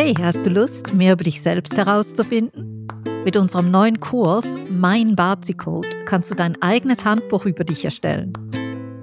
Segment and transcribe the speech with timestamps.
[0.00, 2.86] Hey, hast du Lust, mehr über dich selbst herauszufinden?
[3.24, 8.32] Mit unserem neuen Kurs Mein Bazi-Code kannst du dein eigenes Handbuch über dich erstellen.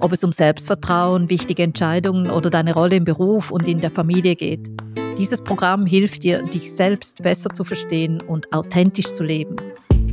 [0.00, 4.36] Ob es um Selbstvertrauen, wichtige Entscheidungen oder deine Rolle im Beruf und in der Familie
[4.36, 4.70] geht.
[5.18, 9.56] Dieses Programm hilft dir, dich selbst besser zu verstehen und authentisch zu leben.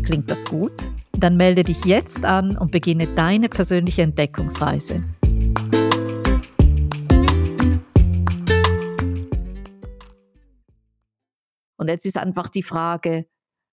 [0.03, 0.89] Klingt das gut?
[1.17, 5.01] Dann melde dich jetzt an und beginne deine persönliche Entdeckungsreise.
[11.83, 13.25] Und jetzt ist einfach die Frage,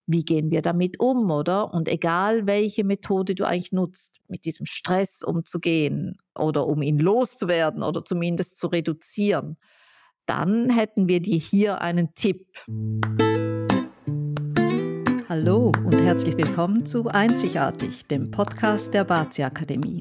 [0.09, 1.73] wie gehen wir damit um, oder?
[1.73, 7.84] Und egal, welche Methode du eigentlich nutzt, mit diesem Stress umzugehen oder um ihn loszuwerden
[7.84, 9.59] oder zumindest zu reduzieren,
[10.27, 12.48] dann hätten wir dir hier einen Tipp.
[15.28, 20.00] Hallo und herzlich willkommen zu Einzigartig, dem Podcast der Bazi Akademie.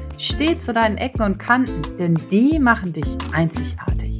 [0.21, 4.19] Steh zu deinen Ecken und Kanten, denn die machen dich einzigartig.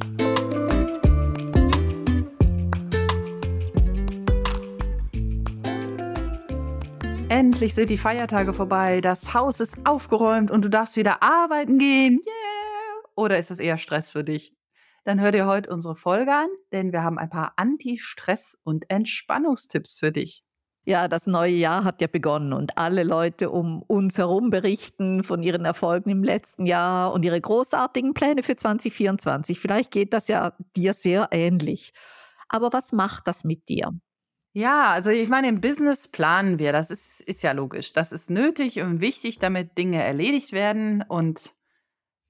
[7.30, 12.20] Endlich sind die Feiertage vorbei, das Haus ist aufgeräumt und du darfst wieder arbeiten gehen.
[12.26, 13.04] Yeah!
[13.16, 14.56] Oder ist es eher Stress für dich?
[15.04, 20.00] Dann hör dir heute unsere Folge an, denn wir haben ein paar Anti-Stress- und Entspannungstipps
[20.00, 20.44] für dich.
[20.84, 25.44] Ja, das neue Jahr hat ja begonnen und alle Leute um uns herum berichten von
[25.44, 29.60] ihren Erfolgen im letzten Jahr und ihre großartigen Pläne für 2024.
[29.60, 31.94] Vielleicht geht das ja dir sehr ähnlich.
[32.50, 33.92] Aber was macht das mit dir?
[34.54, 37.94] Ja, also ich meine, im Business planen wir, das ist, ist ja logisch.
[37.94, 41.04] Das ist nötig und wichtig, damit Dinge erledigt werden.
[41.08, 41.54] Und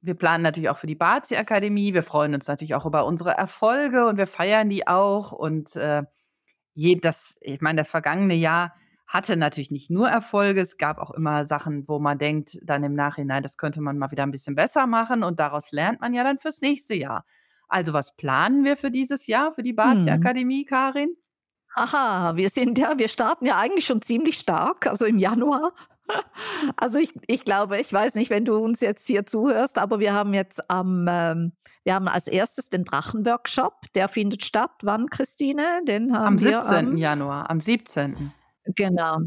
[0.01, 1.93] wir planen natürlich auch für die Bazi-Akademie.
[1.93, 5.31] Wir freuen uns natürlich auch über unsere Erfolge und wir feiern die auch.
[5.31, 6.03] Und äh,
[6.73, 8.73] je, das, ich meine, das vergangene Jahr
[9.07, 12.93] hatte natürlich nicht nur Erfolge, es gab auch immer Sachen, wo man denkt, dann im
[12.93, 16.23] Nachhinein, das könnte man mal wieder ein bisschen besser machen und daraus lernt man ja
[16.23, 17.25] dann fürs nächste Jahr.
[17.67, 20.67] Also was planen wir für dieses Jahr, für die Bazi-Akademie, hm.
[20.67, 21.15] Karin?
[21.73, 25.73] Aha, wir sind ja, wir starten ja eigentlich schon ziemlich stark, also im Januar.
[26.77, 30.13] Also ich, ich glaube, ich weiß nicht, wenn du uns jetzt hier zuhörst, aber wir
[30.13, 34.71] haben jetzt am, ähm, wir haben als erstes den Drachenworkshop, der findet statt.
[34.83, 35.81] Wann, Christine?
[35.87, 36.87] Den haben am 17.
[36.89, 38.31] am, Januar, am 17.
[38.75, 39.17] Genau.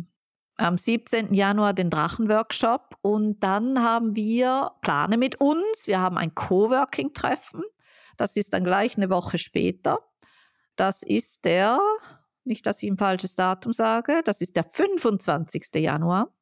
[0.57, 1.35] Am 17.
[1.35, 5.87] Januar den Drachenworkshop und dann haben wir Plane mit uns.
[5.87, 7.63] Wir haben ein Coworking-Treffen.
[8.17, 9.99] Das ist dann gleich eine Woche später.
[10.77, 11.81] Das ist der,
[12.45, 15.75] nicht, dass ich ein falsches Datum sage, das ist der 25.
[15.75, 16.33] Januar.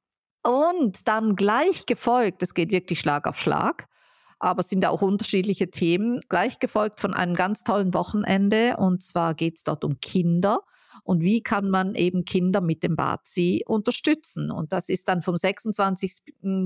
[0.43, 3.89] Und dann gleich gefolgt, es geht wirklich Schlag auf Schlag,
[4.41, 8.77] aber es sind auch unterschiedliche Themen, gleich gefolgt von einem ganz tollen Wochenende.
[8.77, 10.61] Und zwar geht es dort um Kinder
[11.05, 14.51] und wie kann man eben Kinder mit dem Bazi unterstützen.
[14.51, 16.23] Und das ist dann vom 26.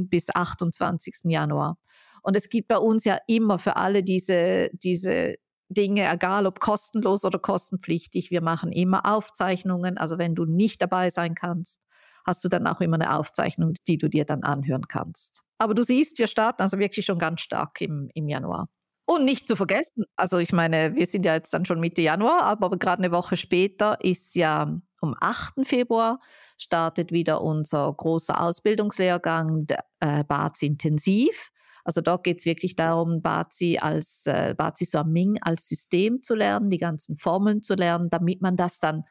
[0.08, 1.24] bis 28.
[1.24, 1.76] Januar.
[2.22, 5.36] Und es gibt bei uns ja immer für alle diese, diese
[5.68, 9.98] Dinge, egal ob kostenlos oder kostenpflichtig, wir machen immer Aufzeichnungen.
[9.98, 11.80] Also wenn du nicht dabei sein kannst,
[12.26, 15.42] hast du dann auch immer eine Aufzeichnung, die du dir dann anhören kannst.
[15.58, 18.68] Aber du siehst, wir starten also wirklich schon ganz stark im, im Januar.
[19.08, 22.42] Und nicht zu vergessen, also ich meine, wir sind ja jetzt dann schon Mitte Januar,
[22.42, 24.62] aber gerade eine Woche später ist ja
[25.00, 25.64] am 8.
[25.64, 26.18] Februar
[26.58, 29.66] startet wieder unser großer Ausbildungslehrgang
[30.00, 31.52] äh, Bazi Intensiv.
[31.84, 36.68] Also dort geht es wirklich darum, Bazi als äh, Bazi Suaming als System zu lernen,
[36.68, 39.04] die ganzen Formeln zu lernen, damit man das dann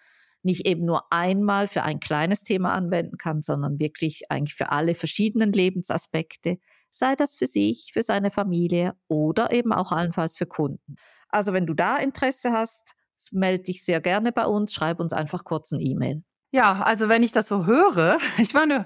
[0.45, 4.93] nicht eben nur einmal für ein kleines Thema anwenden kann, sondern wirklich eigentlich für alle
[4.93, 6.57] verschiedenen Lebensaspekte,
[6.91, 10.95] sei das für sich, für seine Familie oder eben auch allenfalls für Kunden.
[11.29, 12.93] Also wenn du da Interesse hast,
[13.31, 16.23] melde dich sehr gerne bei uns, schreib uns einfach kurz ein E-Mail.
[16.51, 18.85] Ja, also wenn ich das so höre, ich meine,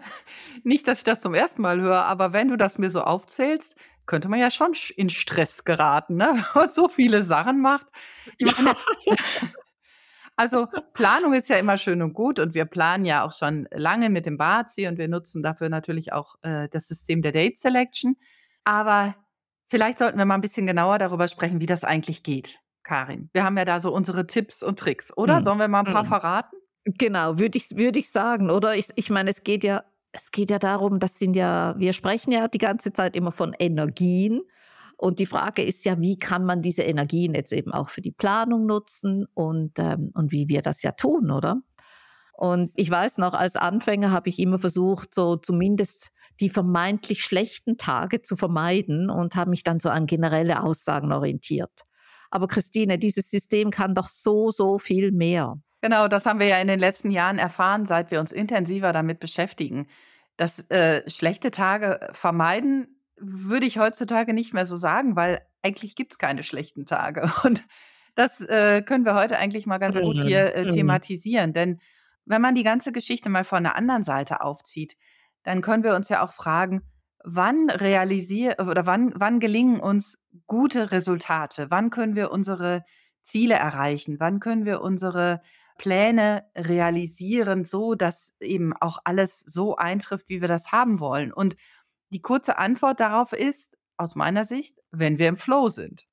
[0.63, 3.75] nicht, dass ich das zum ersten Mal höre, aber wenn du das mir so aufzählst,
[4.07, 6.43] könnte man ja schon in Stress geraten, ne?
[6.55, 7.85] Und so viele Sachen macht.
[8.37, 8.75] Ich meine,
[10.39, 14.09] Also Planung ist ja immer schön und gut und wir planen ja auch schon lange
[14.09, 18.15] mit dem Bazi und wir nutzen dafür natürlich auch äh, das System der Date Selection.
[18.63, 19.15] Aber
[19.67, 23.29] vielleicht sollten wir mal ein bisschen genauer darüber sprechen, wie das eigentlich geht, Karin.
[23.33, 25.41] Wir haben ja da so unsere Tipps und Tricks, oder?
[25.41, 25.43] Mhm.
[25.43, 26.07] Sollen wir mal ein paar mhm.
[26.07, 26.55] verraten?
[26.85, 28.77] Genau, würde ich, würd ich sagen, oder?
[28.77, 29.83] Ich, ich meine, es geht ja,
[30.13, 33.53] es geht ja darum, das sind ja, wir sprechen ja die ganze Zeit immer von
[33.59, 34.39] Energien.
[34.99, 38.11] Und die Frage ist ja, wie kann man diese Energien jetzt eben auch für die
[38.11, 41.61] Planung nutzen und, ähm, und wie wir das ja tun, oder?
[42.33, 46.09] Und ich weiß noch, als Anfänger habe ich immer versucht, so zumindest
[46.41, 51.71] die vermeintlich schlechten Tage zu vermeiden und habe mich dann so an generelle Aussagen orientiert.
[52.29, 55.61] Aber Christine, dieses System kann doch so, so viel mehr.
[55.79, 59.21] Genau, das haben wir ja in den letzten Jahren erfahren, seit wir uns intensiver damit
[59.21, 59.87] beschäftigen.
[60.35, 66.13] Das äh, schlechte Tage vermeiden würde ich heutzutage nicht mehr so sagen, weil eigentlich gibt
[66.13, 67.31] es keine schlechten Tage.
[67.43, 67.63] Und
[68.15, 70.71] das äh, können wir heute eigentlich mal ganz gut hier äh, mhm.
[70.71, 71.53] thematisieren.
[71.53, 71.79] Denn
[72.25, 74.95] wenn man die ganze Geschichte mal von der anderen Seite aufzieht,
[75.43, 76.81] dann können wir uns ja auch fragen,
[77.23, 81.67] wann realisieren oder wann, wann gelingen uns gute Resultate?
[81.69, 82.83] Wann können wir unsere
[83.21, 84.17] Ziele erreichen?
[84.19, 85.41] Wann können wir unsere
[85.77, 91.33] Pläne realisieren, so dass eben auch alles so eintrifft, wie wir das haben wollen?
[91.33, 91.55] Und
[92.09, 96.05] die kurze Antwort darauf ist, aus meiner Sicht, wenn wir im Flow sind.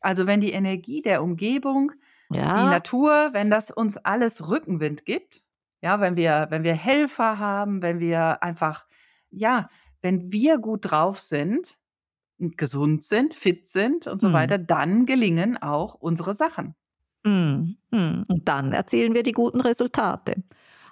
[0.00, 1.92] Also wenn die Energie der Umgebung,
[2.30, 2.62] ja.
[2.62, 5.42] die Natur, wenn das uns alles Rückenwind gibt,
[5.80, 8.86] ja, wenn wir, wenn wir Helfer haben, wenn wir einfach,
[9.30, 9.68] ja,
[10.02, 11.78] wenn wir gut drauf sind,
[12.38, 14.32] gesund sind, fit sind und so mhm.
[14.32, 16.74] weiter, dann gelingen auch unsere Sachen.
[17.24, 17.76] Mhm.
[17.90, 20.42] Und dann erzielen wir die guten Resultate.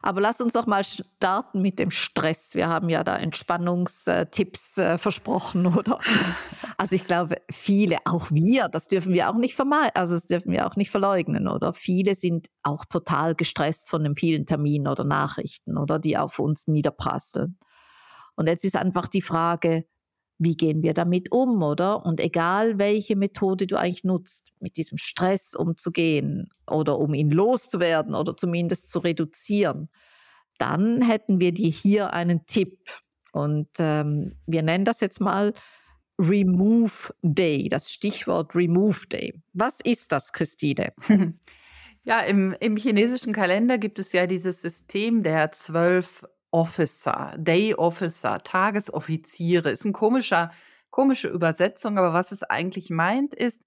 [0.02, 2.54] Aber lass uns doch mal starten mit dem Stress.
[2.54, 5.98] Wir haben ja da Entspannungstipps äh, versprochen, oder?
[6.76, 10.66] Also ich glaube, viele, auch wir, das dürfen wir auch nicht also das dürfen wir
[10.66, 11.72] auch nicht verleugnen, oder?
[11.72, 16.66] Viele sind auch total gestresst von den vielen Terminen oder Nachrichten, oder die auf uns
[16.66, 17.58] niederprasseln.
[18.36, 19.86] Und jetzt ist einfach die Frage,
[20.38, 22.04] wie gehen wir damit um, oder?
[22.04, 28.14] Und egal, welche Methode du eigentlich nutzt, mit diesem Stress umzugehen oder um ihn loszuwerden
[28.14, 29.88] oder zumindest zu reduzieren,
[30.58, 32.78] dann hätten wir dir hier einen Tipp.
[33.32, 35.52] Und ähm, wir nennen das jetzt mal
[36.18, 39.42] Remove Day, das Stichwort Remove Day.
[39.52, 40.92] Was ist das, Christine?
[42.08, 48.38] Ja, im, im chinesischen Kalender gibt es ja dieses System der zwölf Officer, Day Officer,
[48.42, 49.70] Tagesoffiziere.
[49.70, 50.50] Ist ein komischer,
[50.90, 53.66] komische Übersetzung, aber was es eigentlich meint, ist,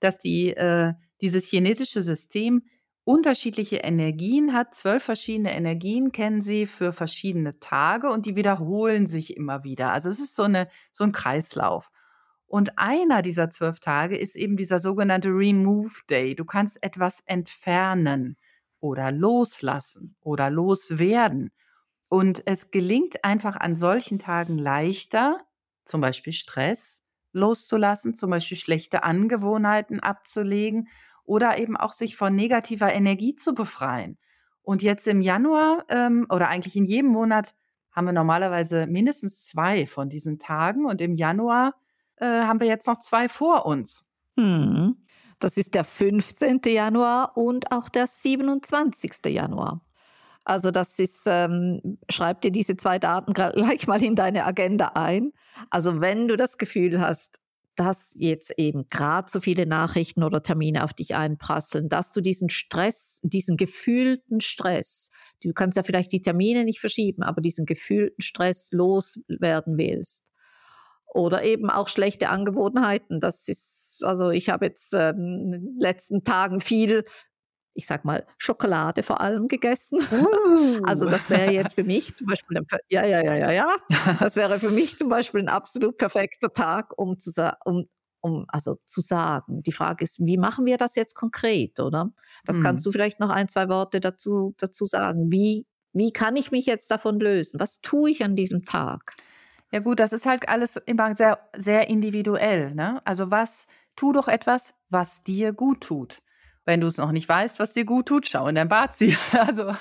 [0.00, 2.62] dass die, äh, dieses chinesische System
[3.04, 4.74] unterschiedliche Energien hat.
[4.74, 9.92] Zwölf verschiedene Energien kennen sie für verschiedene Tage und die wiederholen sich immer wieder.
[9.92, 11.90] Also es ist so, eine, so ein Kreislauf.
[12.46, 16.34] Und einer dieser zwölf Tage ist eben dieser sogenannte Remove Day.
[16.34, 18.36] Du kannst etwas entfernen
[18.80, 21.52] oder loslassen oder loswerden.
[22.10, 25.38] Und es gelingt einfach an solchen Tagen leichter,
[25.84, 27.02] zum Beispiel Stress
[27.32, 30.88] loszulassen, zum Beispiel schlechte Angewohnheiten abzulegen
[31.24, 34.18] oder eben auch sich von negativer Energie zu befreien.
[34.60, 37.54] Und jetzt im Januar ähm, oder eigentlich in jedem Monat
[37.92, 41.76] haben wir normalerweise mindestens zwei von diesen Tagen und im Januar
[42.16, 44.04] äh, haben wir jetzt noch zwei vor uns.
[44.36, 44.96] Hm.
[45.38, 46.62] Das ist der 15.
[46.66, 49.26] Januar und auch der 27.
[49.26, 49.80] Januar.
[50.50, 55.30] Also das ist, ähm, schreib dir diese zwei Daten gleich mal in deine Agenda ein.
[55.70, 57.38] Also wenn du das Gefühl hast,
[57.76, 62.50] dass jetzt eben gerade so viele Nachrichten oder Termine auf dich einprasseln, dass du diesen
[62.50, 65.10] Stress, diesen gefühlten Stress,
[65.40, 70.24] du kannst ja vielleicht die Termine nicht verschieben, aber diesen gefühlten Stress loswerden willst.
[71.14, 73.20] Oder eben auch schlechte Angewohnheiten.
[73.20, 77.04] Das ist, also ich habe jetzt ähm, in den letzten Tagen viel
[77.80, 79.98] ich sag mal, Schokolade vor allem gegessen.
[80.20, 80.82] Uh.
[80.84, 83.76] Also das wäre jetzt für mich zum Beispiel, ein, ja, ja, ja, ja, ja,
[84.18, 87.86] das wäre für mich zum Beispiel ein absolut perfekter Tag, um zu, um,
[88.20, 89.62] um also zu sagen.
[89.62, 92.12] Die Frage ist, wie machen wir das jetzt konkret, oder?
[92.44, 92.62] Das mhm.
[92.62, 95.30] kannst du vielleicht noch ein, zwei Worte dazu, dazu sagen.
[95.30, 97.60] Wie, wie kann ich mich jetzt davon lösen?
[97.60, 99.14] Was tue ich an diesem Tag?
[99.72, 102.74] Ja gut, das ist halt alles immer sehr, sehr individuell.
[102.74, 103.00] Ne?
[103.06, 103.66] Also was,
[103.96, 106.22] tu doch etwas, was dir gut tut.
[106.66, 109.16] Wenn du es noch nicht weißt, was dir gut tut, schau in dein Bad ziehen.
[109.32, 109.74] Also,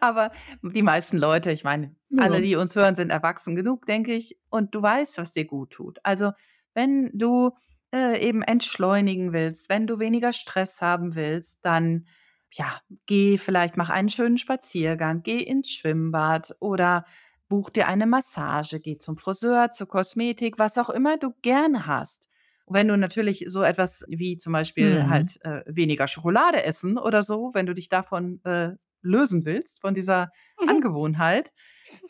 [0.00, 0.30] aber
[0.62, 2.22] die meisten Leute, ich meine, ja.
[2.22, 5.70] alle, die uns hören, sind erwachsen genug, denke ich, und du weißt, was dir gut
[5.70, 5.98] tut.
[6.02, 6.32] Also,
[6.74, 7.50] wenn du
[7.92, 12.06] äh, eben entschleunigen willst, wenn du weniger Stress haben willst, dann
[12.52, 17.04] ja, geh vielleicht, mach einen schönen Spaziergang, geh ins Schwimmbad oder
[17.48, 22.29] buch dir eine Massage, geh zum Friseur, zur Kosmetik, was auch immer du gerne hast
[22.70, 25.10] wenn du natürlich so etwas wie zum Beispiel mhm.
[25.10, 28.70] halt äh, weniger Schokolade essen oder so, wenn du dich davon äh,
[29.02, 30.30] lösen willst, von dieser
[30.68, 31.52] Angewohnheit,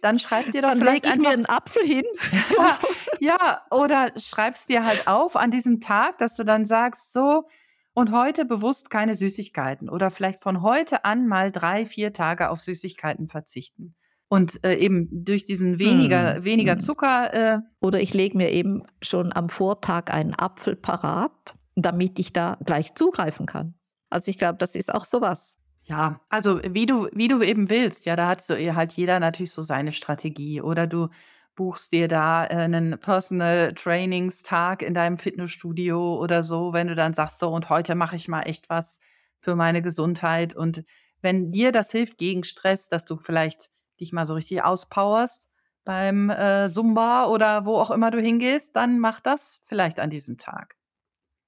[0.03, 2.05] dann schreib dir doch dann vielleicht ich einfach mir einen Apfel hin.
[2.57, 2.79] ja,
[3.21, 7.45] ja, oder schreibst dir halt auf an diesem Tag, dass du dann sagst, so,
[7.93, 12.61] und heute bewusst keine Süßigkeiten oder vielleicht von heute an mal drei, vier Tage auf
[12.61, 13.95] Süßigkeiten verzichten.
[14.33, 16.45] Und äh, eben durch diesen weniger, hm.
[16.45, 16.81] weniger hm.
[16.81, 17.35] Zucker.
[17.35, 22.57] Äh Oder ich lege mir eben schon am Vortag einen Apfel parat, damit ich da
[22.65, 23.75] gleich zugreifen kann.
[24.09, 25.59] Also ich glaube, das ist auch sowas.
[25.83, 28.07] Ja, also wie du, wie du eben willst.
[28.07, 30.63] Ja, da hat so halt jeder natürlich so seine Strategie.
[30.63, 31.09] Oder du
[31.57, 37.15] buchst dir da äh, einen Personal Trainingstag in deinem Fitnessstudio oder so, wenn du dann
[37.15, 39.01] sagst, so und heute mache ich mal echt was
[39.41, 40.55] für meine Gesundheit.
[40.55, 40.85] Und
[41.21, 45.49] wenn dir das hilft gegen Stress, dass du vielleicht dich mal so richtig auspowerst
[45.85, 50.37] beim äh, Zumba oder wo auch immer du hingehst, dann mach das vielleicht an diesem
[50.39, 50.77] Tag.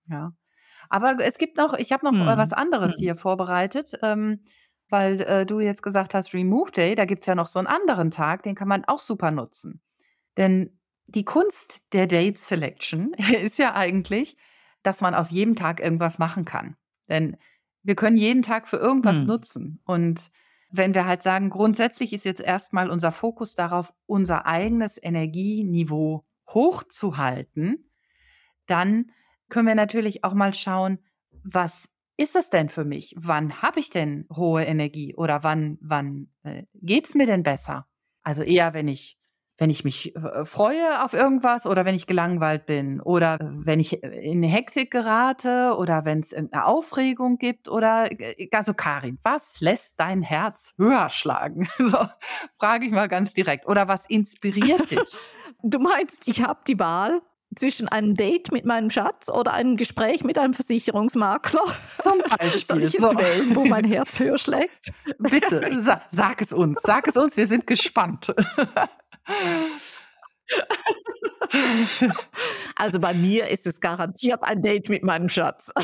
[0.09, 0.32] Ja.
[0.90, 2.56] Aber es gibt noch, ich habe noch äh, was Mhm.
[2.59, 3.00] anderes Mhm.
[3.00, 4.44] hier vorbereitet, ähm,
[4.88, 7.68] weil äh, du jetzt gesagt hast, Remove Day, da gibt es ja noch so einen
[7.68, 9.80] anderen Tag, den kann man auch super nutzen.
[10.37, 14.37] Denn die Kunst der Date Selection ist ja eigentlich,
[14.82, 16.76] dass man aus jedem Tag irgendwas machen kann.
[17.09, 17.37] Denn
[17.82, 19.26] wir können jeden Tag für irgendwas Hm.
[19.26, 19.80] nutzen.
[19.85, 20.30] Und
[20.73, 27.91] wenn wir halt sagen, grundsätzlich ist jetzt erstmal unser Fokus darauf, unser eigenes Energieniveau hochzuhalten,
[28.67, 29.11] dann
[29.49, 30.99] können wir natürlich auch mal schauen,
[31.45, 33.14] was ist das denn für mich?
[33.19, 37.87] Wann habe ich denn hohe Energie oder wann, wann äh, geht es mir denn besser?
[38.23, 39.19] Also eher, wenn ich,
[39.62, 43.78] wenn ich mich äh, freue auf irgendwas oder wenn ich gelangweilt bin oder äh, wenn
[43.78, 49.61] ich in Hektik gerate oder wenn es irgendeine Aufregung gibt oder äh, also Karin, was
[49.61, 51.69] lässt dein Herz höher schlagen?
[51.78, 51.99] So,
[52.59, 53.66] frage ich mal ganz direkt.
[53.69, 54.99] Oder was inspiriert dich?
[55.62, 57.23] Du meinst, ich habe die Wahl
[57.54, 61.62] zwischen einem Date mit meinem Schatz oder einem Gespräch mit einem Versicherungsmakler?
[62.02, 62.83] Zum Soll Beispiel.
[62.83, 63.16] ich es So.
[63.16, 64.92] wählen, wo mein Herz höher schlägt?
[65.19, 66.81] Bitte, sa sag es uns.
[66.83, 68.35] Sag es uns, wir sind gespannt.
[72.76, 75.73] Also bei mir ist es garantiert ein Date mit meinem Schatz.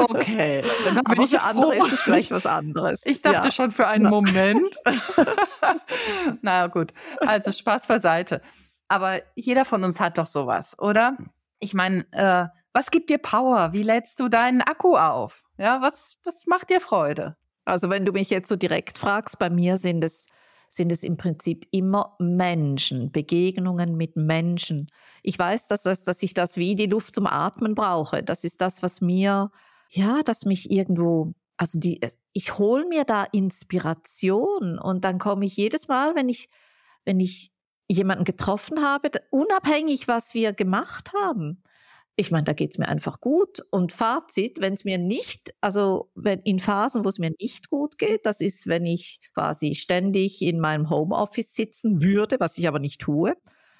[0.00, 1.86] Okay, dann Aber ich für andere froh.
[1.86, 3.02] ist es vielleicht was anderes.
[3.04, 3.50] Ich dachte Ja.
[3.50, 4.10] schon für einen Ja.
[4.10, 4.76] Moment.
[6.42, 8.40] Na gut, also Spaß beiseite.
[8.88, 11.16] Aber jeder von uns hat doch sowas, oder?
[11.58, 13.72] Ich meine, äh, was gibt dir Power?
[13.72, 15.42] Wie lädst du deinen Akku auf?
[15.58, 17.36] Ja, was, was macht dir Freude?
[17.64, 20.26] Also wenn du mich jetzt so direkt fragst, bei mir sind es,
[20.68, 24.88] sind es im Prinzip immer Menschen, Begegnungen mit Menschen.
[25.22, 28.22] Ich weiß, dass, das, dass ich das wie die Luft zum Atmen brauche.
[28.22, 29.50] Das ist das, was mir,
[29.90, 32.00] ja, das mich irgendwo, also die,
[32.32, 36.48] ich hole mir da Inspiration und dann komme ich jedes Mal, wenn ich,
[37.04, 37.52] wenn ich
[37.88, 41.62] jemanden getroffen habe, unabhängig, was wir gemacht haben.
[42.20, 43.60] Ich meine, da geht es mir einfach gut.
[43.70, 47.96] Und Fazit, wenn es mir nicht, also wenn in Phasen, wo es mir nicht gut
[47.96, 52.80] geht, das ist, wenn ich quasi ständig in meinem Homeoffice sitzen würde, was ich aber
[52.80, 53.36] nicht tue,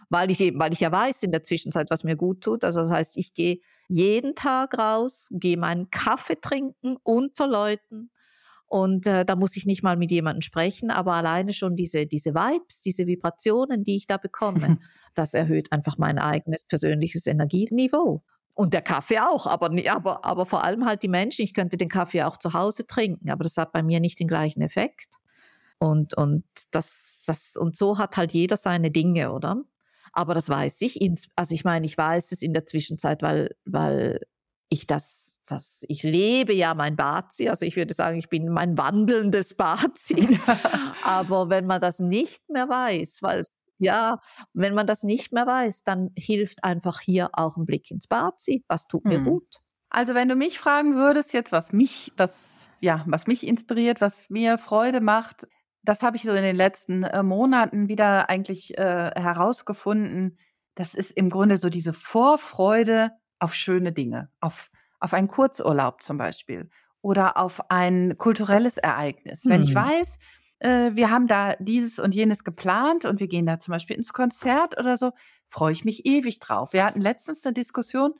[0.08, 2.62] weil ich eben, weil ich ja weiß in der Zwischenzeit, was mir gut tut.
[2.62, 8.12] Also das heißt, ich gehe jeden Tag raus, gehe meinen Kaffee trinken unter Leuten.
[8.68, 12.34] Und äh, da muss ich nicht mal mit jemandem sprechen, aber alleine schon diese, diese
[12.34, 14.78] Vibes, diese Vibrationen, die ich da bekomme,
[15.14, 18.22] das erhöht einfach mein eigenes persönliches Energieniveau.
[18.52, 21.42] Und der Kaffee auch, aber, aber, aber vor allem halt die Menschen.
[21.42, 24.28] Ich könnte den Kaffee auch zu Hause trinken, aber das hat bei mir nicht den
[24.28, 25.14] gleichen Effekt.
[25.78, 29.62] Und, und, das, das, und so hat halt jeder seine Dinge, oder?
[30.12, 30.98] Aber das weiß ich.
[31.36, 34.20] Also ich meine, ich weiß es in der Zwischenzeit, weil, weil
[34.68, 37.48] ich das, das, ich lebe ja mein Bazi.
[37.48, 40.38] Also ich würde sagen, ich bin mein wandelndes Bazi.
[41.04, 43.44] Aber wenn man das nicht mehr weiß, weil
[43.78, 44.18] ja,
[44.54, 48.64] wenn man das nicht mehr weiß, dann hilft einfach hier auch ein Blick ins Bazi.
[48.68, 49.24] Was tut mir Hm.
[49.24, 49.60] gut?
[49.90, 54.28] Also wenn du mich fragen würdest jetzt, was mich, was, ja, was mich inspiriert, was
[54.30, 55.46] mir Freude macht,
[55.82, 60.38] das habe ich so in den letzten äh, Monaten wieder eigentlich äh, herausgefunden.
[60.74, 66.16] Das ist im Grunde so diese Vorfreude auf schöne Dinge, auf, auf einen Kurzurlaub zum
[66.16, 69.44] Beispiel oder auf ein kulturelles Ereignis.
[69.46, 69.76] Wenn ich Hm.
[69.76, 70.18] weiß,
[70.60, 74.12] äh, wir haben da dieses und jenes geplant und wir gehen da zum Beispiel ins
[74.12, 75.12] Konzert oder so,
[75.46, 76.72] freue ich mich ewig drauf.
[76.72, 78.14] Wir hatten letztens eine Diskussion,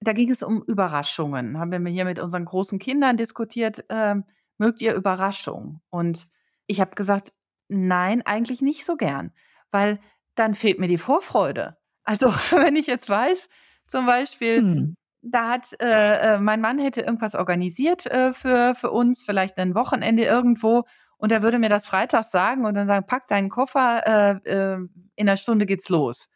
[0.00, 1.58] da ging es um Überraschungen.
[1.58, 4.24] Haben wir hier mit unseren großen Kindern diskutiert, ähm,
[4.56, 5.80] mögt ihr Überraschungen?
[5.90, 6.28] Und
[6.66, 7.32] ich habe gesagt,
[7.68, 9.32] nein, eigentlich nicht so gern,
[9.70, 10.00] weil
[10.36, 11.76] dann fehlt mir die Vorfreude.
[12.04, 13.48] Also wenn ich jetzt weiß,
[13.90, 14.94] zum Beispiel, Hm.
[15.22, 19.74] da hat äh, äh, mein Mann hätte irgendwas organisiert äh, für, für uns, vielleicht ein
[19.74, 20.84] Wochenende irgendwo,
[21.18, 24.76] und er würde mir das freitags sagen und dann sagen, pack deinen Koffer, äh, äh,
[25.16, 26.30] in einer Stunde geht's los.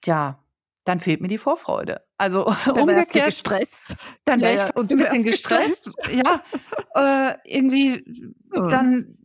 [0.00, 0.42] Tja,
[0.84, 2.00] dann fehlt mir die Vorfreude.
[2.16, 3.96] Also Dann umgekehrt, gestresst.
[4.24, 5.94] dann Ja, wäre ich ja, und du ein bisschen wärst gestresst.
[6.10, 6.42] Ja,
[6.94, 8.04] äh, irgendwie
[8.70, 9.18] dann,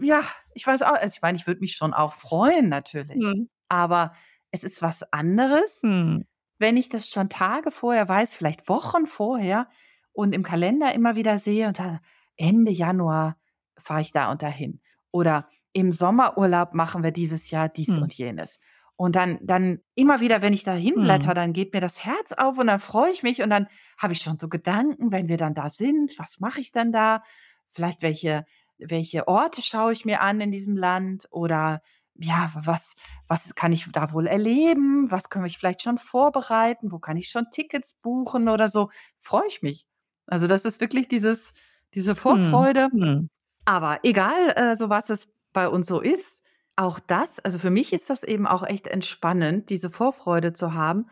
[0.00, 0.22] ja,
[0.54, 3.48] ich weiß auch, also ich meine, ich würde mich schon auch freuen natürlich, Hm.
[3.68, 4.14] aber
[4.50, 6.24] es ist was anderes, Hm.
[6.58, 9.68] Wenn ich das schon Tage vorher weiß, vielleicht Wochen vorher
[10.12, 12.00] und im Kalender immer wieder sehe und da
[12.36, 13.36] Ende Januar
[13.76, 14.80] fahre ich da und dahin.
[15.10, 18.02] Oder im Sommerurlaub machen wir dieses Jahr dies Hm.
[18.02, 18.60] und jenes.
[18.96, 21.34] Und dann, dann immer wieder, wenn ich da hinblätter, Hm.
[21.34, 23.66] dann geht mir das Herz auf und dann freue ich mich und dann
[23.98, 27.22] habe ich schon so Gedanken, wenn wir dann da sind, was mache ich dann da?
[27.70, 28.44] Vielleicht welche
[28.78, 31.80] welche Orte schaue ich mir an in diesem Land oder
[32.16, 32.94] ja, was,
[33.26, 35.10] was kann ich da wohl erleben?
[35.10, 36.92] Was können wir vielleicht schon vorbereiten?
[36.92, 38.90] Wo kann ich schon Tickets buchen oder so?
[39.18, 39.86] Freue ich mich.
[40.26, 41.52] Also das ist wirklich dieses,
[41.94, 42.88] diese Hm, Vorfreude.
[42.92, 43.28] hm.
[43.64, 46.42] Aber egal, äh, so was es bei uns so ist,
[46.76, 51.06] auch das, also für mich ist das eben auch echt entspannend, diese Vorfreude zu haben.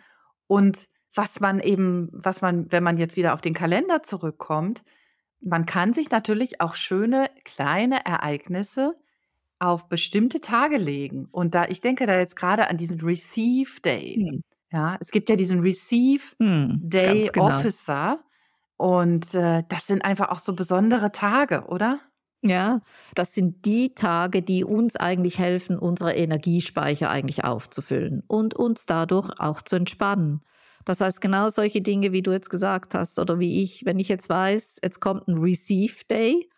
[0.47, 4.83] Und was man eben, was man, wenn man jetzt wieder auf den Kalender zurückkommt,
[5.41, 8.97] man kann sich natürlich auch schöne kleine Ereignisse
[9.63, 11.29] auf bestimmte Tage legen.
[11.31, 14.17] Und da, ich denke da jetzt gerade an diesen Receive Day.
[14.17, 14.43] Hm,
[14.73, 17.47] Ja, es gibt ja diesen Receive hm, Day genau.
[17.47, 18.25] Officer.
[18.77, 22.01] Und äh, das sind einfach auch so besondere Tage, oder?
[22.45, 22.81] Ja,
[23.15, 29.31] das sind die Tage, die uns eigentlich helfen, unsere Energiespeicher eigentlich aufzufüllen und uns dadurch
[29.39, 30.43] auch zu entspannen.
[30.85, 34.09] Das heißt, genau solche Dinge, wie du jetzt gesagt hast, oder wie ich, wenn ich
[34.09, 36.51] jetzt weiß, jetzt kommt ein Receive Day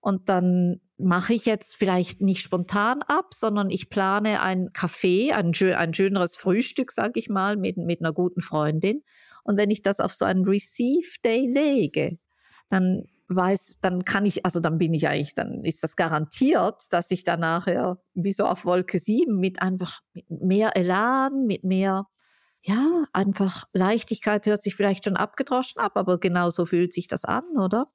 [0.00, 5.52] und dann mache ich jetzt vielleicht nicht spontan ab, sondern ich plane ein Café, ein,
[5.74, 9.02] ein schöneres Frühstück, sage ich mal, mit, mit einer guten Freundin.
[9.42, 12.18] Und wenn ich das auf so einen Receive Day lege,
[12.68, 17.10] dann weiß, dann kann ich, also dann bin ich eigentlich, dann ist das garantiert, dass
[17.10, 22.06] ich dann nachher wie so auf Wolke 7 mit einfach mit mehr Elan, mit mehr,
[22.62, 27.24] ja, einfach Leichtigkeit hört sich vielleicht schon abgedroschen ab, aber genau so fühlt sich das
[27.24, 27.86] an, oder?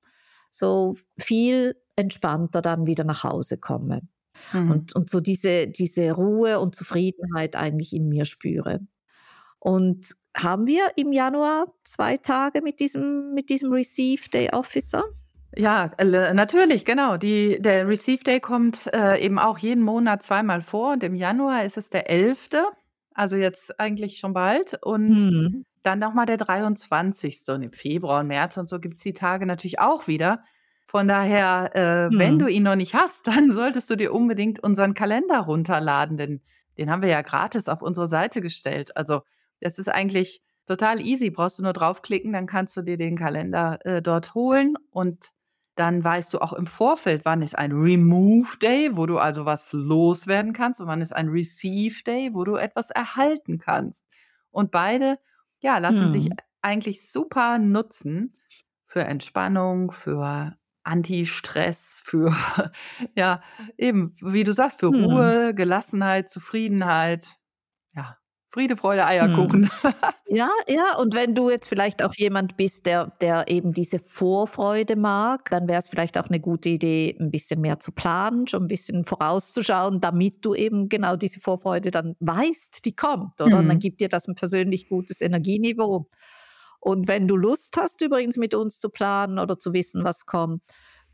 [0.51, 4.01] So viel entspannter dann wieder nach Hause komme
[4.53, 4.71] Mhm.
[4.71, 8.79] und, und so diese, diese Ruhe und Zufriedenheit eigentlich in mir spüre.
[9.59, 15.03] Und haben wir im Januar zwei Tage mit diesem, mit diesem Receive Day Officer?
[15.57, 15.91] Ja,
[16.33, 17.17] natürlich, genau.
[17.17, 21.65] Die, der Receive Day kommt äh, eben auch jeden Monat zweimal vor und im Januar
[21.65, 22.49] ist es der 11.,
[23.13, 25.65] also jetzt eigentlich schon bald und Hm.
[25.81, 27.49] dann nochmal der 23.
[27.49, 30.43] und im Februar und März und so gibt es die Tage natürlich auch wieder.
[30.89, 32.39] Von daher, äh, wenn Hm.
[32.39, 36.41] du ihn noch nicht hast, dann solltest du dir unbedingt unseren Kalender runterladen, denn
[36.79, 38.97] den haben wir ja gratis auf unsere Seite gestellt.
[38.97, 39.21] Also
[39.59, 41.29] das ist eigentlich total easy.
[41.29, 45.29] Brauchst du nur draufklicken, dann kannst du dir den Kalender äh, dort holen und
[45.75, 49.71] dann weißt du auch im Vorfeld, wann ist ein Remove Day, wo du also was
[49.71, 54.05] loswerden kannst und wann ist ein Receive Day, wo du etwas erhalten kannst.
[54.49, 55.19] Und beide,
[55.59, 56.37] ja, lassen sich Hm.
[56.63, 58.35] eigentlich super nutzen
[58.87, 62.33] für Entspannung, für Anti-Stress, für,
[63.15, 63.41] ja,
[63.77, 64.99] eben, wie du sagst, für Hm.
[64.99, 67.27] Ruhe, Gelassenheit, Zufriedenheit.
[67.95, 68.17] Ja,
[68.51, 69.45] Friede, Freude, Hm.
[69.45, 69.71] Eierkuchen.
[70.27, 74.95] Ja, ja, und wenn du jetzt vielleicht auch jemand bist, der, der eben diese Vorfreude
[74.95, 78.63] mag, dann wäre es vielleicht auch eine gute Idee, ein bisschen mehr zu planen, schon
[78.65, 83.59] ein bisschen vorauszuschauen, damit du eben genau diese Vorfreude dann weißt, die kommt, oder?
[83.59, 83.81] Und dann Mhm.
[83.81, 86.09] gibt dir das ein persönlich gutes Energieniveau.
[86.79, 90.61] Und wenn du Lust hast, übrigens mit uns zu planen oder zu wissen, was kommt,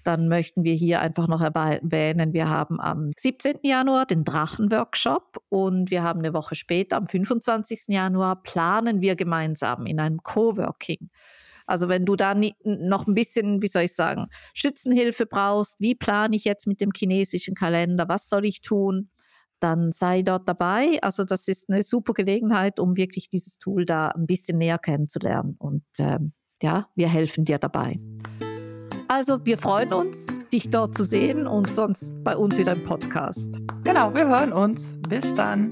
[0.06, 3.60] dann möchten wir hier einfach noch erwähnen, wir haben am 17.
[3.64, 7.86] Januar den Drachenworkshop und wir haben eine Woche später, am 25.
[7.88, 11.10] Januar, planen wir gemeinsam in einem Coworking.
[11.66, 16.36] Also wenn du da noch ein bisschen, wie soll ich sagen, Schützenhilfe brauchst, wie plane
[16.36, 19.10] ich jetzt mit dem chinesischen Kalender, was soll ich tun,
[19.66, 21.00] dann sei dort dabei.
[21.02, 25.56] Also das ist eine super Gelegenheit, um wirklich dieses Tool da ein bisschen näher kennenzulernen.
[25.58, 28.00] Und ähm, ja, wir helfen dir dabei.
[29.08, 33.60] Also wir freuen uns, dich dort zu sehen und sonst bei uns wieder im Podcast.
[33.84, 35.00] Genau, wir hören uns.
[35.10, 35.72] Bis dann.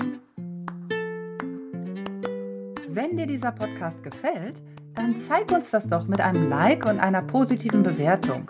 [2.90, 4.60] Wenn dir dieser Podcast gefällt,
[4.96, 8.50] dann zeig uns das doch mit einem Like und einer positiven Bewertung.